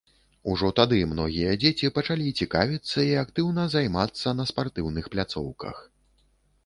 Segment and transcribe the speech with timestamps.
[0.53, 5.87] Ужо тады многія дзеці пачалі цікавіцца і актыўна займацца на спартыўных пляцоўках.